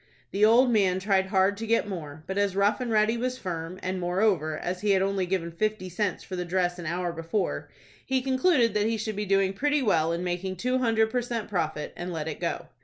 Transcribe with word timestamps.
The 0.31 0.43
old 0.43 0.71
man 0.71 0.99
tried 0.99 1.27
hard 1.27 1.57
to 1.57 1.67
get 1.67 1.87
more, 1.87 2.23
but 2.25 2.35
as 2.39 2.55
Rough 2.55 2.81
and 2.81 2.89
Ready 2.89 3.17
was 3.17 3.37
firm, 3.37 3.79
and, 3.83 3.99
moreover, 3.99 4.57
as 4.57 4.81
he 4.81 4.89
had 4.93 5.03
only 5.03 5.27
given 5.27 5.51
fifty 5.51 5.89
cents 5.89 6.23
for 6.23 6.35
the 6.35 6.43
dress 6.43 6.79
an 6.79 6.87
hour 6.87 7.13
before, 7.13 7.69
he 8.03 8.23
concluded 8.23 8.73
that 8.73 8.87
he 8.87 8.97
should 8.97 9.15
be 9.15 9.27
doing 9.27 9.53
pretty 9.53 9.83
well 9.83 10.11
in 10.11 10.23
making 10.23 10.55
two 10.55 10.79
hundred 10.79 11.11
per 11.11 11.21
cent. 11.21 11.49
profit, 11.49 11.93
and 11.95 12.11
let 12.11 12.27
it 12.27 12.39
go. 12.39 12.65